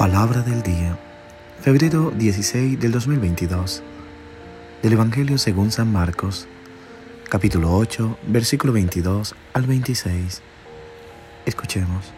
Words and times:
Palabra 0.00 0.40
del 0.40 0.62
día, 0.62 0.98
febrero 1.60 2.10
16 2.16 2.80
del 2.80 2.90
2022, 2.90 3.82
del 4.82 4.94
Evangelio 4.94 5.36
según 5.36 5.70
San 5.70 5.92
Marcos, 5.92 6.48
capítulo 7.28 7.76
8, 7.76 8.16
versículo 8.28 8.72
22 8.72 9.34
al 9.52 9.66
26. 9.66 10.40
Escuchemos. 11.44 12.14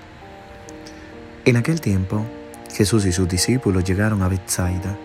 En 1.44 1.56
aquel 1.56 1.80
tiempo, 1.80 2.24
Jesús 2.72 3.04
y 3.04 3.10
sus 3.10 3.28
discípulos 3.28 3.82
llegaron 3.82 4.22
a 4.22 4.28
Bethsaida 4.28 4.96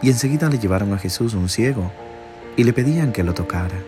y 0.00 0.08
enseguida 0.08 0.48
le 0.48 0.60
llevaron 0.60 0.92
a 0.92 0.98
Jesús 0.98 1.34
un 1.34 1.48
ciego 1.48 1.90
y 2.56 2.62
le 2.62 2.72
pedían 2.72 3.10
que 3.10 3.24
lo 3.24 3.34
tocara. 3.34 3.82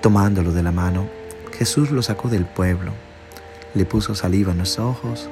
Tomándolo 0.00 0.52
de 0.52 0.64
la 0.64 0.72
mano, 0.72 1.08
Jesús 1.56 1.92
lo 1.92 2.02
sacó 2.02 2.28
del 2.28 2.46
pueblo, 2.46 2.90
le 3.74 3.84
puso 3.84 4.16
saliva 4.16 4.50
en 4.50 4.58
los 4.58 4.80
ojos, 4.80 5.30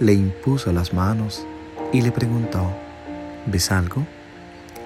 le 0.00 0.12
impuso 0.12 0.72
las 0.72 0.92
manos 0.92 1.44
y 1.92 2.02
le 2.02 2.12
preguntó, 2.12 2.70
¿ves 3.46 3.70
algo? 3.70 4.06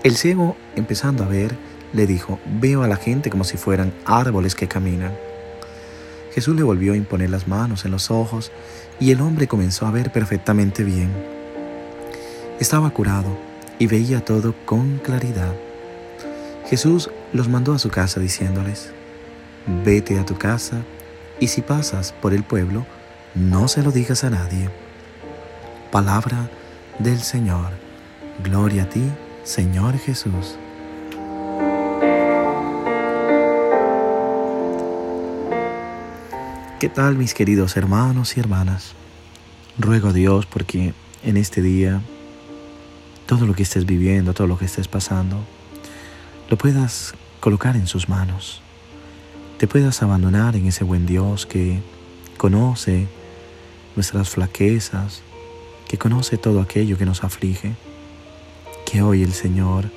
El 0.03 0.17
ciego, 0.17 0.57
empezando 0.75 1.25
a 1.25 1.29
ver, 1.29 1.55
le 1.93 2.07
dijo, 2.07 2.39
veo 2.47 2.83
a 2.83 2.89
la 2.89 2.97
gente 2.97 3.31
como 3.31 3.45
si 3.45 3.57
fueran 3.57 3.93
árboles 4.05 4.55
que 4.55 4.69
caminan. 4.69 5.13
Jesús 6.35 6.57
le 6.57 6.63
volvió 6.63 6.95
a 6.95 6.97
imponer 6.97 7.31
las 7.31 7.47
manos 7.47 7.85
en 7.85 7.91
los 7.91 8.11
ojos 8.11 8.51
y 8.99 9.11
el 9.11 9.21
hombre 9.21 9.47
comenzó 9.47 9.87
a 9.87 9.91
ver 9.91 10.11
perfectamente 10.11 10.83
bien. 10.83 11.11
Estaba 12.59 12.91
curado 12.91 13.37
y 13.79 13.87
veía 13.87 14.25
todo 14.25 14.55
con 14.65 14.99
claridad. 14.99 15.55
Jesús 16.69 17.11
los 17.33 17.49
mandó 17.49 17.75
a 17.75 17.79
su 17.79 17.91
casa 17.91 18.19
diciéndoles, 18.19 18.93
vete 19.85 20.19
a 20.19 20.25
tu 20.25 20.39
casa 20.39 20.83
y 21.39 21.49
si 21.49 21.61
pasas 21.61 22.13
por 22.13 22.33
el 22.33 22.45
pueblo, 22.45 22.87
no 23.35 23.69
se 23.69 23.83
lo 23.83 23.93
digas 23.93 24.25
a 24.25 24.31
nadie. 24.31 24.71
Palabra 25.93 26.49
del 27.01 27.21
Señor. 27.21 27.69
Gloria 28.43 28.85
a 28.85 28.89
ti, 28.89 29.05
Señor 29.45 29.99
Jesús. 29.99 30.57
¿Qué 36.81 36.89
tal 36.89 37.17
mis 37.19 37.35
queridos 37.35 37.77
hermanos 37.77 38.39
y 38.39 38.41
hermanas? 38.41 38.95
Ruego 39.79 40.09
a 40.09 40.13
Dios 40.15 40.47
porque 40.47 40.95
en 41.25 41.37
este 41.37 41.61
día 41.61 42.01
todo 43.27 43.47
lo 43.47 43.53
que 43.53 43.65
estés 43.65 43.85
viviendo, 43.85 44.33
todo 44.33 44.47
lo 44.47 44.57
que 44.57 44.65
estés 44.65 44.89
pasando, 44.89 45.45
lo 46.49 46.57
puedas 46.57 47.13
colocar 47.39 47.77
en 47.77 47.87
sus 47.87 48.09
manos. 48.09 48.63
Te 49.59 49.69
puedas 49.69 50.03
abandonar 50.03 50.57
en 50.57 50.69
ese 50.69 50.85
buen 50.85 51.05
Dios 51.05 51.45
que 51.45 51.83
conoce 52.39 53.09
nuestras 53.95 54.31
flaquezas, 54.31 55.23
que 55.93 55.99
conoce 55.99 56.39
todo 56.39 56.63
aquello 56.63 56.97
que 56.97 57.05
nos 57.05 57.23
aflige. 57.23 57.75
Que 58.87 59.03
hoy 59.03 59.23
el 59.23 59.35
Señor 59.35 59.91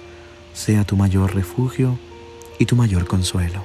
sea 0.53 0.83
tu 0.83 0.97
mayor 0.97 1.33
refugio 1.33 1.97
y 2.59 2.65
tu 2.65 2.75
mayor 2.75 3.07
consuelo. 3.07 3.63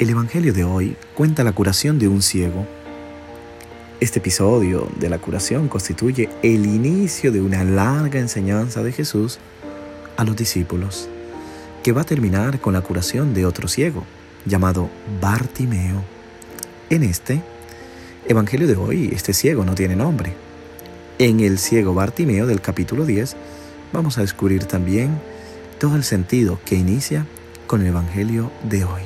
El 0.00 0.10
Evangelio 0.10 0.52
de 0.52 0.64
hoy 0.64 0.96
cuenta 1.14 1.44
la 1.44 1.52
curación 1.52 2.00
de 2.00 2.08
un 2.08 2.22
ciego. 2.22 2.66
Este 4.00 4.18
episodio 4.18 4.88
de 4.98 5.08
la 5.10 5.20
curación 5.20 5.68
constituye 5.68 6.28
el 6.42 6.66
inicio 6.66 7.30
de 7.30 7.40
una 7.40 7.62
larga 7.62 8.18
enseñanza 8.18 8.82
de 8.82 8.90
Jesús 8.90 9.38
a 10.16 10.24
los 10.24 10.34
discípulos, 10.34 11.08
que 11.84 11.92
va 11.92 12.00
a 12.00 12.04
terminar 12.04 12.58
con 12.60 12.72
la 12.72 12.80
curación 12.80 13.32
de 13.32 13.46
otro 13.46 13.68
ciego, 13.68 14.04
llamado 14.44 14.88
Bartimeo. 15.20 16.02
En 16.90 17.02
este 17.02 17.42
Evangelio 18.28 18.68
de 18.68 18.76
hoy, 18.76 19.10
este 19.12 19.32
ciego 19.32 19.64
no 19.64 19.74
tiene 19.74 19.96
nombre. 19.96 20.34
En 21.18 21.40
el 21.40 21.58
ciego 21.58 21.92
Bartimeo 21.94 22.46
del 22.46 22.60
capítulo 22.60 23.04
10 23.04 23.36
vamos 23.92 24.16
a 24.16 24.20
descubrir 24.20 24.64
también 24.64 25.20
todo 25.78 25.96
el 25.96 26.04
sentido 26.04 26.60
que 26.64 26.76
inicia 26.76 27.26
con 27.66 27.80
el 27.82 27.88
Evangelio 27.88 28.52
de 28.62 28.84
hoy. 28.84 29.02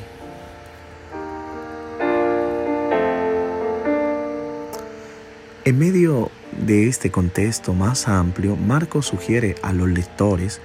En 5.65 5.79
medio 5.79 6.31
de 6.65 6.89
este 6.89 7.11
contexto 7.11 7.73
más 7.73 8.07
amplio, 8.07 8.55
Marcos 8.57 9.07
sugiere 9.07 9.57
a 9.63 9.73
los 9.73 9.89
lectores 9.89 10.61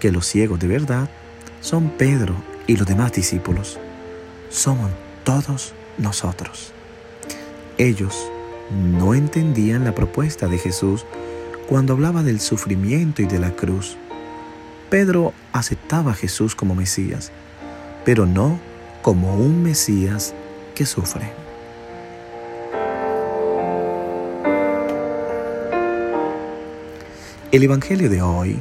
que 0.00 0.10
los 0.10 0.26
ciegos 0.26 0.58
de 0.58 0.66
verdad 0.66 1.08
son 1.60 1.90
Pedro 1.90 2.34
y 2.66 2.76
los 2.76 2.86
demás 2.86 3.12
discípulos 3.12 3.78
somos 4.52 4.90
todos 5.24 5.74
nosotros. 5.98 6.72
Ellos 7.78 8.30
no 8.70 9.14
entendían 9.14 9.84
la 9.84 9.94
propuesta 9.94 10.46
de 10.46 10.58
Jesús 10.58 11.04
cuando 11.68 11.94
hablaba 11.94 12.22
del 12.22 12.38
sufrimiento 12.38 13.22
y 13.22 13.26
de 13.26 13.38
la 13.38 13.50
cruz. 13.50 13.96
Pedro 14.90 15.32
aceptaba 15.52 16.12
a 16.12 16.14
Jesús 16.14 16.54
como 16.54 16.74
Mesías, 16.74 17.32
pero 18.04 18.26
no 18.26 18.60
como 19.00 19.34
un 19.36 19.62
Mesías 19.62 20.34
que 20.74 20.84
sufre. 20.84 21.32
El 27.50 27.62
Evangelio 27.62 28.08
de 28.08 28.22
hoy 28.22 28.58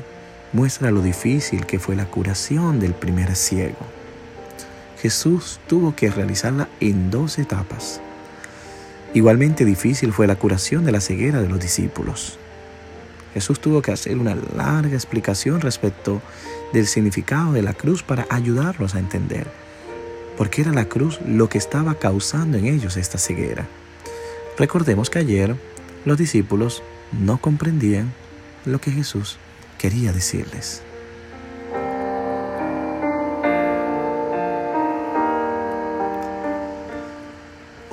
muestra 0.54 0.92
lo 0.92 1.02
difícil 1.02 1.66
que 1.66 1.80
fue 1.80 1.96
la 1.96 2.06
curación 2.06 2.80
del 2.80 2.94
primer 2.94 3.36
ciego. 3.36 4.01
Jesús 5.02 5.60
tuvo 5.68 5.96
que 5.96 6.12
realizarla 6.12 6.70
en 6.80 7.10
dos 7.10 7.40
etapas. 7.40 8.02
Igualmente 9.16 9.66
difícil 9.66 10.14
fue 10.14 10.28
la 10.28 10.36
curación 10.36 10.86
de 10.86 10.92
la 10.92 11.02
ceguera 11.02 11.42
de 11.42 11.50
los 11.50 11.60
discípulos. 11.60 12.38
Jesús 13.34 13.60
tuvo 13.60 13.82
que 13.82 13.92
hacer 13.92 14.18
una 14.18 14.36
larga 14.36 14.94
explicación 14.94 15.60
respecto 15.60 16.22
del 16.72 16.86
significado 16.86 17.52
de 17.54 17.64
la 17.64 17.74
cruz 17.74 18.04
para 18.04 18.28
ayudarlos 18.30 18.94
a 18.94 19.00
entender 19.00 19.48
por 20.38 20.50
qué 20.50 20.62
era 20.62 20.72
la 20.72 20.86
cruz 20.86 21.20
lo 21.26 21.50
que 21.50 21.58
estaba 21.58 21.96
causando 21.96 22.58
en 22.58 22.66
ellos 22.66 22.96
esta 22.96 23.18
ceguera. 23.18 23.68
Recordemos 24.58 25.10
que 25.10 25.20
ayer 25.20 25.56
los 26.06 26.18
discípulos 26.18 26.84
no 27.12 27.40
comprendían 27.40 28.14
lo 28.66 28.80
que 28.80 28.92
Jesús 28.92 29.38
quería 29.80 30.14
decirles. 30.14 30.84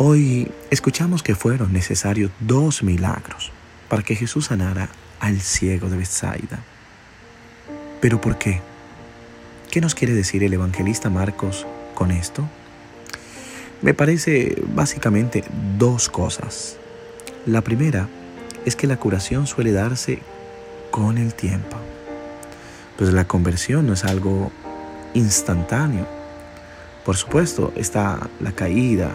Hoy 0.01 0.49
escuchamos 0.71 1.25
que 1.25 1.35
fueron 1.35 1.73
necesarios 1.73 2.31
dos 2.39 2.85
milagros 2.85 3.51
para 3.89 4.05
que 4.05 4.15
Jesús 4.15 4.47
sanara 4.47 4.89
al 5.19 5.41
ciego 5.41 5.91
de 5.91 5.97
Bethsaida. 5.97 6.61
¿Pero 8.01 8.21
por 8.21 8.39
qué? 8.39 8.61
¿Qué 9.73 9.81
nos 9.81 9.97
quiere 9.97 10.15
decir 10.15 10.45
el 10.45 10.53
evangelista 10.53 11.11
Marcos 11.11 11.67
con 11.97 12.13
esto? 12.13 12.49
Me 13.83 13.93
parece 13.93 14.63
básicamente 14.73 15.43
dos 15.79 16.09
cosas. 16.09 16.77
La 17.45 17.63
primera 17.63 18.09
es 18.67 18.77
que 18.77 18.87
la 18.87 18.99
curación 18.99 19.49
suele 19.49 19.73
darse 19.73 20.21
con 20.93 21.19
el 21.19 21.35
tiempo. 21.35 21.77
Pues 22.97 23.13
la 23.13 23.27
conversión 23.27 23.89
no 23.89 23.95
es 23.95 24.05
algo 24.05 24.53
instantáneo. 25.15 26.07
Por 27.05 27.17
supuesto, 27.17 27.73
está 27.75 28.31
la 28.39 28.53
caída, 28.53 29.11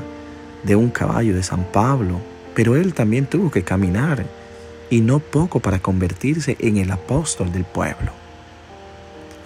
de 0.63 0.75
un 0.75 0.90
caballo 0.90 1.35
de 1.35 1.44
San 1.44 1.63
Pablo, 1.66 2.19
pero 2.53 2.75
él 2.75 2.94
también 2.94 3.25
tuvo 3.25 3.51
que 3.51 3.63
caminar 3.63 4.25
y 4.90 5.01
no 5.01 5.19
poco 5.19 5.59
para 5.59 5.79
convertirse 5.79 6.56
en 6.59 6.78
el 6.78 6.91
apóstol 6.91 7.51
del 7.51 7.66
pueblo. 7.66 8.12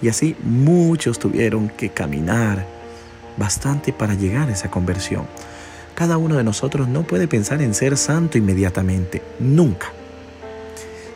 Y 0.01 0.09
así 0.09 0.35
muchos 0.43 1.19
tuvieron 1.19 1.69
que 1.69 1.89
caminar 1.89 2.65
bastante 3.37 3.93
para 3.93 4.13
llegar 4.13 4.49
a 4.49 4.53
esa 4.53 4.69
conversión. 4.69 5.25
Cada 5.95 6.17
uno 6.17 6.35
de 6.35 6.43
nosotros 6.43 6.87
no 6.87 7.03
puede 7.03 7.27
pensar 7.27 7.61
en 7.61 7.73
ser 7.73 7.97
santo 7.97 8.37
inmediatamente, 8.37 9.21
nunca. 9.39 9.87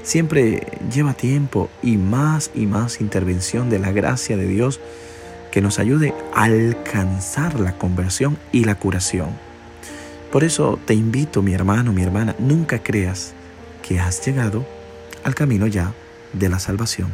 Siempre 0.01 0.65
lleva 0.92 1.13
tiempo 1.13 1.69
y 1.83 1.97
más 1.97 2.50
y 2.56 2.65
más 2.65 3.01
intervención 3.01 3.69
de 3.69 3.77
la 3.77 3.92
gracia 3.92 4.38
de 4.38 4.47
Dios 4.47 4.80
que 5.51 5.62
nos 5.62 5.77
ayude 5.77 6.15
a 6.33 6.45
alcanzar 6.45 7.59
la 7.59 7.77
conversión 7.77 8.38
y 8.51 8.63
la 8.63 8.75
curación. 8.75 9.50
Por 10.31 10.45
eso 10.45 10.80
te 10.86 10.94
invito, 10.94 11.42
mi 11.42 11.54
hermano, 11.54 11.92
mi 11.92 12.04
hermana, 12.04 12.36
nunca 12.39 12.81
creas 12.81 13.33
que 13.86 14.00
has 14.00 14.25
llegado 14.25 14.66
al 15.25 15.36
camino 15.36 15.68
ya 15.68 15.94
de 16.31 16.48
la 16.48 16.57
salvación. 16.57 17.10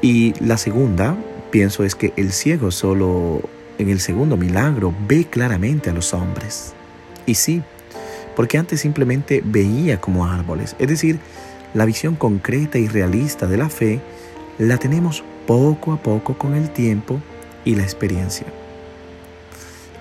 Y 0.00 0.32
la 0.40 0.56
segunda, 0.58 1.16
pienso, 1.50 1.82
es 1.82 1.96
que 1.96 2.12
el 2.16 2.30
ciego 2.30 2.70
solo 2.70 3.42
en 3.78 3.88
el 3.88 3.98
segundo 3.98 4.36
milagro 4.36 4.94
ve 5.08 5.24
claramente 5.24 5.90
a 5.90 5.92
los 5.92 6.14
hombres. 6.14 6.72
Y 7.26 7.34
sí, 7.34 7.64
porque 8.36 8.58
antes 8.58 8.80
simplemente 8.80 9.42
veía 9.44 10.00
como 10.00 10.24
árboles. 10.24 10.76
Es 10.78 10.86
decir, 10.86 11.18
la 11.74 11.84
visión 11.84 12.14
concreta 12.14 12.78
y 12.78 12.86
realista 12.86 13.48
de 13.48 13.56
la 13.56 13.68
fe 13.68 14.00
la 14.58 14.78
tenemos 14.78 15.24
poco 15.48 15.94
a 15.94 16.02
poco 16.02 16.36
con 16.36 16.54
el 16.54 16.68
tiempo 16.68 17.22
y 17.64 17.74
la 17.74 17.82
experiencia. 17.82 18.46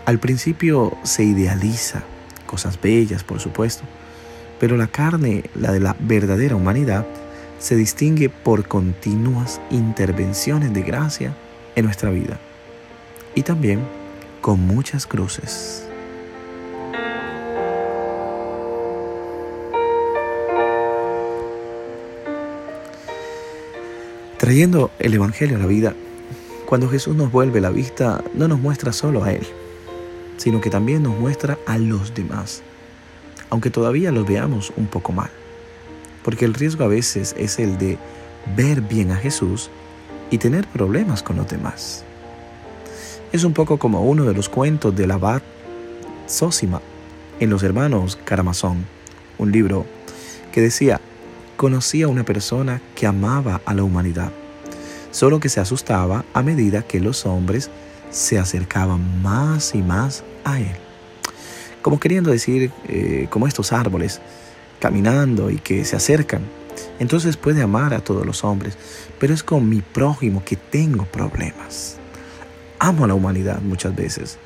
Al 0.06 0.20
principio 0.20 0.98
se 1.04 1.24
idealiza, 1.24 2.04
cosas 2.46 2.82
bellas 2.82 3.24
por 3.24 3.40
supuesto, 3.40 3.86
pero 4.60 4.76
la 4.76 4.88
carne, 4.88 5.46
la 5.56 5.72
de 5.72 5.80
la 5.80 5.96
verdadera 6.00 6.58
humanidad, 6.58 7.08
se 7.60 7.78
distingue 7.78 8.28
por 8.28 8.68
continuas 8.68 9.62
intervenciones 9.72 10.74
de 10.74 10.82
gracia 10.82 11.34
en 11.78 11.86
nuestra 11.86 12.10
vida 12.10 12.40
y 13.34 13.44
también 13.44 13.80
con 14.42 14.60
muchas 14.60 15.08
cruces. 15.08 15.87
Trayendo 24.48 24.92
el 25.00 25.14
Evangelio 25.14 25.58
a 25.58 25.60
la 25.60 25.66
vida, 25.66 25.94
cuando 26.68 26.88
Jesús 26.88 27.18
nos 27.18 27.34
vuelve 27.34 27.60
la 27.60 27.70
vista, 27.70 28.24
no 28.34 28.48
nos 28.48 28.62
muestra 28.62 28.94
solo 28.94 29.26
a 29.26 29.34
Él, 29.34 29.46
sino 30.38 30.62
que 30.62 30.70
también 30.70 31.04
nos 31.04 31.20
muestra 31.20 31.58
a 31.66 31.78
los 31.78 32.14
demás, 32.16 32.64
aunque 33.50 33.70
todavía 33.72 34.10
los 34.14 34.26
veamos 34.26 34.72
un 34.78 34.88
poco 34.88 35.12
mal. 35.12 35.30
Porque 36.24 36.46
el 36.46 36.54
riesgo 36.54 36.86
a 36.86 36.88
veces 36.88 37.36
es 37.38 37.60
el 37.60 37.78
de 37.78 37.98
ver 38.56 38.80
bien 38.80 39.12
a 39.12 39.18
Jesús 39.18 39.70
y 40.32 40.38
tener 40.38 40.66
problemas 40.66 41.24
con 41.24 41.36
los 41.36 41.50
demás. 41.50 42.06
Es 43.34 43.44
un 43.44 43.52
poco 43.52 43.78
como 43.78 44.02
uno 44.06 44.24
de 44.24 44.34
los 44.34 44.48
cuentos 44.48 44.96
del 44.96 45.12
abad 45.12 45.42
Sósima 46.26 46.80
en 47.42 47.50
Los 47.50 47.64
Hermanos 47.64 48.18
Caramazón, 48.24 48.86
un 49.40 49.52
libro 49.52 49.86
que 50.54 50.62
decía, 50.62 51.02
conocía 51.58 52.06
a 52.06 52.10
una 52.10 52.24
persona 52.24 52.82
que 52.96 53.08
amaba 53.08 53.62
a 53.66 53.74
la 53.74 53.84
humanidad, 53.84 54.32
solo 55.12 55.40
que 55.40 55.50
se 55.50 55.60
asustaba 55.60 56.24
a 56.34 56.44
medida 56.44 56.84
que 56.84 57.00
los 57.00 57.26
hombres 57.26 57.70
se 58.12 58.40
acercaban 58.40 59.22
más 59.22 59.76
y 59.76 59.82
más 59.82 60.24
a 60.46 60.60
él. 60.60 60.76
Como 61.82 62.00
queriendo 62.00 62.32
decir, 62.32 62.72
eh, 62.88 63.28
como 63.30 63.48
estos 63.48 63.74
árboles, 63.74 64.22
caminando 64.80 65.50
y 65.50 65.58
que 65.58 65.84
se 65.86 65.96
acercan. 65.96 66.42
Entonces 67.00 67.38
puede 67.38 67.62
amar 67.62 67.94
a 67.94 68.02
todos 68.02 68.26
los 68.26 68.44
hombres, 68.44 68.78
pero 69.20 69.34
es 69.34 69.44
con 69.44 69.68
mi 69.68 69.82
prójimo 69.82 70.44
que 70.46 70.56
tengo 70.56 71.06
problemas. 71.06 71.98
Amo 72.80 73.06
a 73.06 73.08
la 73.08 73.16
humanidad 73.16 73.62
muchas 73.62 73.96
veces, 73.96 74.38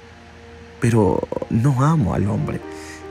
pero 0.80 1.28
no 1.50 1.84
amo 1.84 2.13
al 2.13 2.28
hombre. 2.28 2.62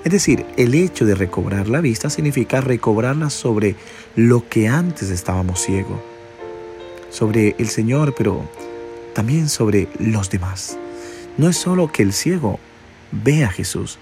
Es 0.05 0.13
decir, 0.13 0.47
el 0.57 0.75
hecho 0.75 1.05
de 1.05 1.15
recobrar 1.15 1.69
la 1.69 1.81
vista 1.81 2.09
significa 2.09 2.61
recobrarla 2.61 3.29
sobre 3.29 3.77
lo 4.17 4.49
que 4.49 4.67
antes 4.67 5.11
estábamos 5.11 5.61
ciegos, 5.61 6.01
sobre 7.11 7.55
el 7.59 7.69
Señor, 7.69 8.15
pero 8.17 8.49
también 9.15 9.49
sobre 9.49 9.89
los 9.99 10.31
demás. 10.31 10.79
No 11.37 11.49
es 11.49 11.57
solo 11.57 11.93
que 11.93 12.03
el 12.03 12.15
ciego 12.15 12.59
vea 13.13 13.49
a 13.49 13.53
Jesús, 13.53 13.99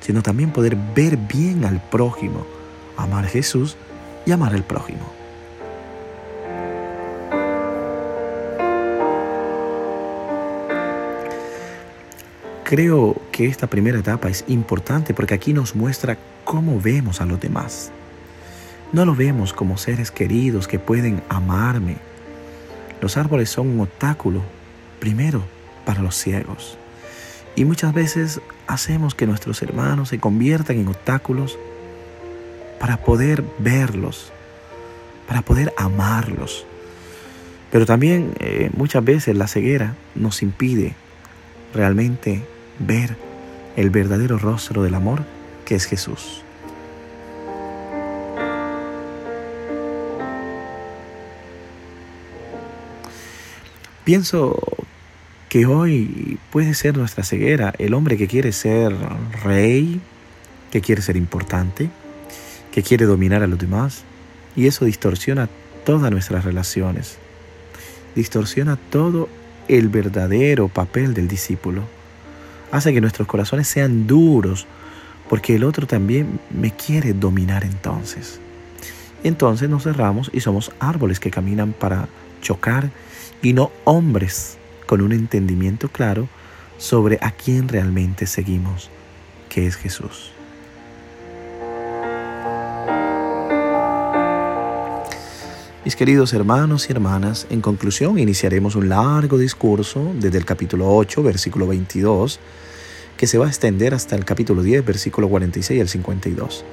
sino 0.00 0.22
también 0.22 0.52
poder 0.52 0.76
ver 0.94 1.16
bien 1.16 1.64
al 1.64 1.82
prójimo, 1.82 2.46
amar 2.96 3.24
a 3.24 3.28
Jesús 3.28 3.76
y 4.24 4.32
amar 4.32 4.54
al 4.54 4.64
prójimo. 4.64 5.21
Creo 12.72 13.20
que 13.32 13.48
esta 13.48 13.66
primera 13.66 13.98
etapa 13.98 14.30
es 14.30 14.46
importante 14.48 15.12
porque 15.12 15.34
aquí 15.34 15.52
nos 15.52 15.76
muestra 15.76 16.16
cómo 16.44 16.80
vemos 16.80 17.20
a 17.20 17.26
los 17.26 17.38
demás. 17.38 17.92
No 18.94 19.04
lo 19.04 19.14
vemos 19.14 19.52
como 19.52 19.76
seres 19.76 20.10
queridos 20.10 20.66
que 20.66 20.78
pueden 20.78 21.22
amarme. 21.28 21.98
Los 23.02 23.18
árboles 23.18 23.50
son 23.50 23.68
un 23.68 23.80
obstáculo, 23.80 24.40
primero, 25.00 25.42
para 25.84 26.00
los 26.00 26.14
ciegos. 26.14 26.78
Y 27.56 27.66
muchas 27.66 27.92
veces 27.92 28.40
hacemos 28.66 29.14
que 29.14 29.26
nuestros 29.26 29.60
hermanos 29.60 30.08
se 30.08 30.18
conviertan 30.18 30.78
en 30.78 30.88
obstáculos 30.88 31.58
para 32.80 32.96
poder 32.96 33.44
verlos, 33.58 34.32
para 35.28 35.42
poder 35.42 35.74
amarlos. 35.76 36.64
Pero 37.70 37.84
también 37.84 38.32
eh, 38.38 38.70
muchas 38.74 39.04
veces 39.04 39.36
la 39.36 39.46
ceguera 39.46 39.94
nos 40.14 40.40
impide 40.40 40.94
realmente 41.74 42.46
ver 42.78 43.16
el 43.76 43.90
verdadero 43.90 44.38
rostro 44.38 44.82
del 44.82 44.94
amor 44.94 45.24
que 45.64 45.74
es 45.74 45.84
Jesús. 45.86 46.42
Pienso 54.04 54.58
que 55.48 55.66
hoy 55.66 56.38
puede 56.50 56.74
ser 56.74 56.96
nuestra 56.96 57.22
ceguera 57.22 57.72
el 57.78 57.94
hombre 57.94 58.16
que 58.16 58.26
quiere 58.26 58.52
ser 58.52 58.92
rey, 59.44 60.00
que 60.70 60.80
quiere 60.80 61.02
ser 61.02 61.16
importante, 61.16 61.88
que 62.72 62.82
quiere 62.82 63.04
dominar 63.04 63.42
a 63.42 63.46
los 63.46 63.58
demás, 63.58 64.02
y 64.56 64.66
eso 64.66 64.84
distorsiona 64.84 65.48
todas 65.84 66.10
nuestras 66.10 66.44
relaciones, 66.44 67.18
distorsiona 68.14 68.76
todo 68.76 69.28
el 69.68 69.88
verdadero 69.88 70.68
papel 70.68 71.14
del 71.14 71.28
discípulo 71.28 71.82
hace 72.72 72.92
que 72.92 73.00
nuestros 73.00 73.28
corazones 73.28 73.68
sean 73.68 74.08
duros, 74.08 74.66
porque 75.28 75.54
el 75.54 75.62
otro 75.62 75.86
también 75.86 76.40
me 76.50 76.72
quiere 76.72 77.12
dominar 77.12 77.64
entonces. 77.64 78.40
Entonces 79.22 79.70
nos 79.70 79.84
cerramos 79.84 80.30
y 80.32 80.40
somos 80.40 80.72
árboles 80.80 81.20
que 81.20 81.30
caminan 81.30 81.72
para 81.72 82.08
chocar 82.40 82.90
y 83.40 83.52
no 83.52 83.70
hombres 83.84 84.58
con 84.86 85.00
un 85.00 85.12
entendimiento 85.12 85.88
claro 85.88 86.28
sobre 86.78 87.18
a 87.20 87.30
quién 87.30 87.68
realmente 87.68 88.26
seguimos, 88.26 88.90
que 89.48 89.66
es 89.66 89.76
Jesús. 89.76 90.32
Queridos 95.96 96.32
hermanos 96.32 96.88
y 96.88 96.92
hermanas, 96.92 97.46
en 97.50 97.60
conclusión 97.60 98.18
iniciaremos 98.18 98.74
un 98.74 98.88
largo 98.88 99.38
discurso 99.38 100.10
desde 100.14 100.38
el 100.38 100.44
capítulo 100.44 100.92
8, 100.96 101.22
versículo 101.22 101.66
22, 101.66 102.40
que 103.16 103.26
se 103.26 103.38
va 103.38 103.46
a 103.46 103.48
extender 103.48 103.94
hasta 103.94 104.16
el 104.16 104.24
capítulo 104.24 104.62
10, 104.62 104.84
versículo 104.84 105.28
46 105.28 105.80
al 105.80 105.88
52. 105.88 106.64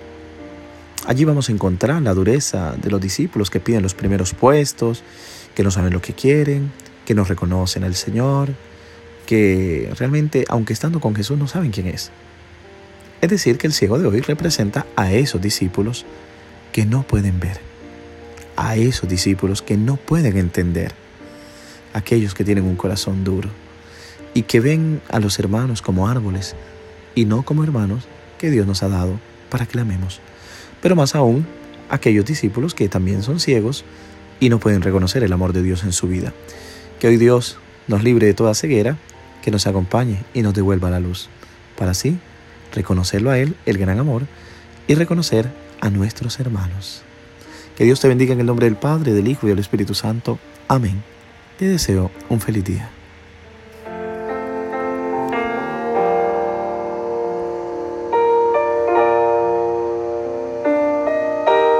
Allí 1.05 1.25
vamos 1.25 1.49
a 1.49 1.51
encontrar 1.51 2.01
la 2.01 2.13
dureza 2.13 2.75
de 2.81 2.89
los 2.89 2.99
discípulos 2.99 3.49
que 3.49 3.59
piden 3.59 3.83
los 3.83 3.93
primeros 3.93 4.33
puestos, 4.33 5.03
que 5.53 5.63
no 5.63 5.69
saben 5.69 5.93
lo 5.93 6.01
que 6.01 6.13
quieren, 6.13 6.71
que 7.05 7.13
no 7.13 7.23
reconocen 7.23 7.83
al 7.83 7.95
Señor, 7.95 8.49
que 9.27 9.91
realmente, 9.97 10.45
aunque 10.47 10.73
estando 10.73 10.99
con 10.99 11.13
Jesús, 11.13 11.37
no 11.37 11.47
saben 11.47 11.71
quién 11.71 11.87
es. 11.87 12.09
Es 13.21 13.29
decir, 13.29 13.57
que 13.57 13.67
el 13.67 13.73
ciego 13.73 13.99
de 13.99 14.07
hoy 14.07 14.21
representa 14.21 14.87
a 14.95 15.11
esos 15.11 15.41
discípulos 15.41 16.05
que 16.71 16.85
no 16.85 17.03
pueden 17.03 17.39
ver 17.39 17.68
a 18.59 18.75
esos 18.75 19.07
discípulos 19.07 19.61
que 19.61 19.77
no 19.77 19.95
pueden 19.95 20.35
entender, 20.35 20.91
aquellos 21.93 22.33
que 22.33 22.43
tienen 22.43 22.65
un 22.65 22.75
corazón 22.75 23.23
duro 23.23 23.49
y 24.33 24.41
que 24.43 24.59
ven 24.59 25.01
a 25.07 25.21
los 25.21 25.39
hermanos 25.39 25.81
como 25.81 26.09
árboles 26.09 26.57
y 27.15 27.23
no 27.23 27.43
como 27.43 27.63
hermanos 27.63 28.03
que 28.37 28.51
Dios 28.51 28.67
nos 28.67 28.83
ha 28.83 28.89
dado 28.89 29.17
para 29.49 29.65
que 29.65 29.79
amemos. 29.79 30.19
Pero 30.81 30.97
más 30.97 31.15
aún, 31.15 31.47
aquellos 31.89 32.25
discípulos 32.25 32.75
que 32.75 32.89
también 32.89 33.23
son 33.23 33.39
ciegos 33.39 33.85
y 34.41 34.49
no 34.49 34.59
pueden 34.59 34.81
reconocer 34.81 35.23
el 35.23 35.31
amor 35.31 35.53
de 35.53 35.63
Dios 35.63 35.85
en 35.85 35.93
su 35.93 36.09
vida. 36.09 36.33
Que 36.99 37.07
hoy 37.07 37.15
Dios 37.15 37.57
nos 37.87 38.03
libre 38.03 38.27
de 38.27 38.33
toda 38.33 38.53
ceguera, 38.55 38.97
que 39.41 39.51
nos 39.51 39.67
acompañe 39.67 40.25
y 40.33 40.41
nos 40.41 40.53
devuelva 40.53 40.89
la 40.89 40.99
luz, 40.99 41.29
para 41.77 41.91
así 41.91 42.19
reconocerlo 42.73 43.31
a 43.31 43.39
Él, 43.39 43.55
el 43.65 43.77
gran 43.77 43.99
amor, 43.99 44.23
y 44.85 44.95
reconocer 44.95 45.49
a 45.79 45.89
nuestros 45.89 46.41
hermanos. 46.41 47.03
Que 47.79 47.85
Dios 47.85 48.01
te 48.01 48.09
bendiga 48.09 48.33
en 48.33 48.41
el 48.41 48.45
nombre 48.45 48.65
del 48.65 48.75
Padre, 48.75 49.13
del 49.13 49.29
Hijo 49.29 49.45
y 49.47 49.51
del 49.51 49.59
Espíritu 49.59 49.95
Santo. 49.95 50.37
Amén. 50.67 51.01
Te 51.57 51.63
deseo 51.63 52.11
un 52.27 52.41
feliz 52.41 52.65
día. 52.65 52.89